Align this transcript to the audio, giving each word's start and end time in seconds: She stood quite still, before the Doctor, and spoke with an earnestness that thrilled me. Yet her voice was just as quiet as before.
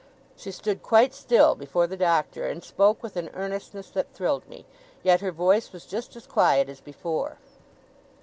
She 0.35 0.49
stood 0.51 0.81
quite 0.81 1.13
still, 1.13 1.53
before 1.53 1.85
the 1.85 1.95
Doctor, 1.95 2.47
and 2.47 2.63
spoke 2.63 3.03
with 3.03 3.15
an 3.17 3.29
earnestness 3.35 3.91
that 3.91 4.11
thrilled 4.15 4.49
me. 4.49 4.65
Yet 5.03 5.21
her 5.21 5.31
voice 5.31 5.71
was 5.71 5.85
just 5.85 6.15
as 6.15 6.25
quiet 6.25 6.69
as 6.69 6.81
before. 6.81 7.37